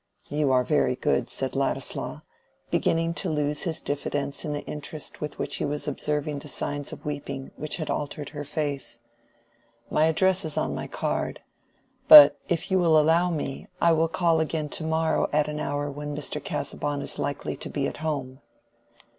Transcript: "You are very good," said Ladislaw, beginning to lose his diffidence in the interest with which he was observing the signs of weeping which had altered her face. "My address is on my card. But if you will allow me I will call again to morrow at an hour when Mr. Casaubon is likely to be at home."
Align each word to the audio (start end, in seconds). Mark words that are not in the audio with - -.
"You 0.29 0.51
are 0.51 0.63
very 0.63 0.95
good," 0.95 1.29
said 1.29 1.55
Ladislaw, 1.55 2.21
beginning 2.71 3.13
to 3.13 3.29
lose 3.29 3.65
his 3.65 3.79
diffidence 3.79 4.43
in 4.43 4.51
the 4.51 4.63
interest 4.65 5.21
with 5.21 5.37
which 5.37 5.57
he 5.57 5.63
was 5.65 5.87
observing 5.87 6.39
the 6.39 6.47
signs 6.47 6.91
of 6.91 7.05
weeping 7.05 7.51
which 7.55 7.77
had 7.77 7.91
altered 7.91 8.29
her 8.29 8.43
face. 8.43 9.01
"My 9.91 10.05
address 10.05 10.43
is 10.43 10.57
on 10.57 10.73
my 10.73 10.87
card. 10.87 11.41
But 12.07 12.39
if 12.49 12.71
you 12.71 12.79
will 12.79 12.97
allow 12.99 13.29
me 13.29 13.67
I 13.79 13.91
will 13.91 14.07
call 14.07 14.39
again 14.39 14.69
to 14.69 14.83
morrow 14.83 15.29
at 15.31 15.47
an 15.47 15.59
hour 15.59 15.87
when 15.91 16.15
Mr. 16.17 16.43
Casaubon 16.43 17.03
is 17.03 17.19
likely 17.19 17.55
to 17.57 17.69
be 17.69 17.87
at 17.87 17.97
home." 17.97 18.41